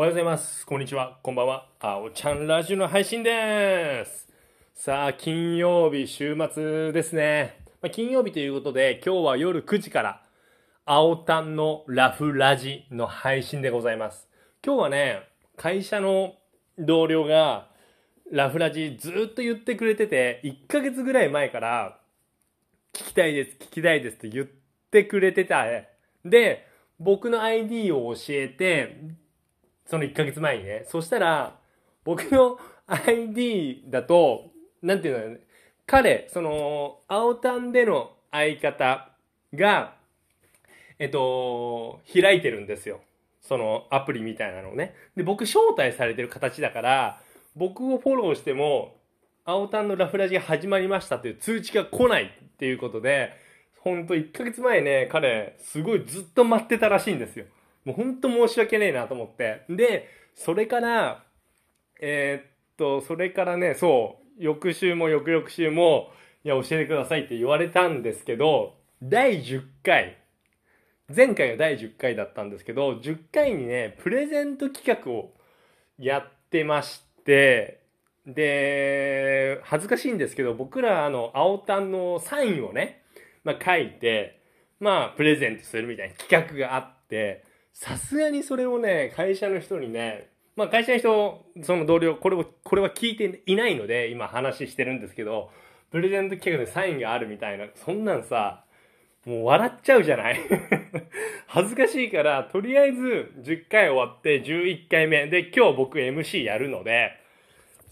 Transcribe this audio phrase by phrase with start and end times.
[0.00, 0.64] おはようございます。
[0.64, 1.18] こんにちは。
[1.22, 1.66] こんばんは。
[1.78, 4.28] あおちゃんラジオの配信です。
[4.74, 7.58] さあ、金曜日、週末ですね。
[7.82, 10.22] まあ、金曜日ということで、今日は夜9時から、
[10.86, 14.26] 青タンのラフラジの配信でございます。
[14.64, 15.28] 今日はね、
[15.58, 16.32] 会社の
[16.78, 17.68] 同僚が、
[18.32, 21.98] ラフラジずっと言ってくれてて、1ヶ月ぐらい前から、
[22.94, 24.46] 聞きたいです、聞きたいですって言っ
[24.90, 25.66] てくれてた。
[26.24, 26.66] で、
[26.98, 29.20] 僕の ID を教えて、
[29.90, 30.84] その1ヶ月前にね。
[30.86, 31.56] そしたら、
[32.04, 35.40] 僕の ID だと、なんていうのね、
[35.84, 39.10] 彼、その、青タンでの相方
[39.52, 39.94] が、
[41.00, 43.00] えっと、開いてるんですよ。
[43.42, 44.94] そのアプリみたいなのをね。
[45.16, 47.20] で、僕招待されてる形だから、
[47.56, 48.96] 僕をフォローしても、
[49.44, 53.32] 青タンのラフラジが始まりましたという通知が来ないっていうことで、
[53.80, 57.46] ほんと1ヶ月前ね、彼、すごいずっと待ってたらしいんですよ。
[57.84, 59.62] もうほんと申し訳ねえなと思って。
[59.68, 61.24] で、それから、
[62.00, 66.10] えーっと、それからね、そう、翌週も翌々週も、
[66.44, 70.16] いや、教えてくださいって言われたんですけど、第10回、
[71.14, 75.32] 前回が第10回だったんですけど、10回にね、プレゼント企画を
[75.98, 77.80] やってまして、
[78.26, 83.02] で、恥ずかしいんですけど、僕ら、あの、青タンのサインをね、
[83.44, 84.40] まあ、書いて、
[84.78, 95.50] まあ、プレゼントするみたいな企画があって、さすがにそれをね、会社の人にね、まあ、会社の人、その同僚、これを、これは聞いていないので、今話してるんですけど、
[95.90, 98.64] プレゼント企画でサインがあるみたいな、そんなんさ、
[99.24, 100.40] もう笑っちゃうじゃない？
[101.46, 107.12] 恥ずかしいから、とりあえず10回終わって11回目で、今日僕 MC やるので、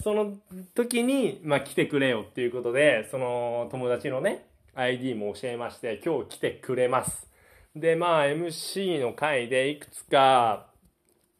[0.00, 0.36] その
[0.74, 7.28] 時に、まあ、来てくれよっていうことで、その友達のね、ID も教えまして、今日来てくれます。
[7.80, 10.66] で、まあ、MC の回でいくつか、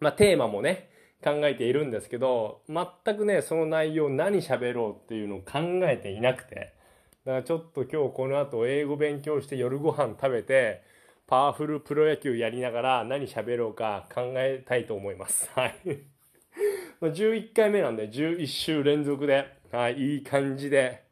[0.00, 0.90] まあ、テーマもね、
[1.22, 6.72] 考えているんですけど、全くね、その内容何喋ろうっていうのを考えていなくて、
[7.24, 10.82] だからちょっと今日この後英語勉強して夜ご飯食べて、
[11.26, 15.50] パワフルプロ野球やりながら何喋ろうか考えたいと思います。
[15.58, 15.74] はい。
[17.00, 21.02] ま11回目なんで11週連続で、はい、いい感じで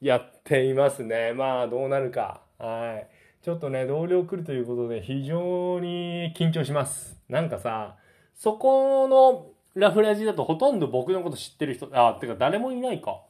[0.00, 1.34] やっていますね。
[1.34, 2.40] まあどうなるか。
[2.58, 3.17] はい。
[3.48, 7.18] ちょっとね、同僚来るということで非常に緊張します。
[7.30, 7.96] なんかさ、
[8.34, 13.22] そこのラフラジだとほとんど僕のこと知ってる人、あ、てか誰もいないか。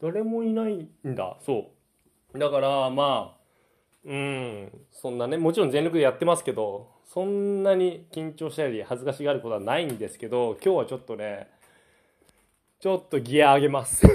[0.00, 1.36] 誰もいないんだ。
[1.44, 1.72] そ
[2.32, 2.38] う。
[2.38, 11.50] だから、まあ、うん、そんなね、もちろん全力でやってますけど、そんなに緊張したり恥ずかしがることはないんですけど、今日はちょっとね、
[12.80, 14.06] ちょっとギア上げます。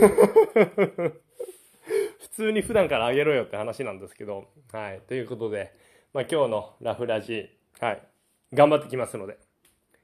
[2.31, 5.01] 普通に普段からあげろよって話なんですけど、はい。
[5.07, 5.73] ということで、
[6.13, 7.49] まあ今日のラフラジ、
[7.79, 8.01] はい。
[8.53, 9.37] 頑張ってきますので、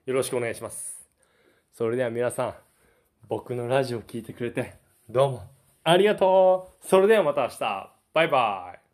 [0.05, 1.07] よろしくお願いします。
[1.73, 2.53] それでは皆さん、
[3.29, 4.75] 僕のラジオ聴いてくれて、
[5.09, 5.43] どうも
[5.85, 8.86] ありがとうそれではまた明日バイバイ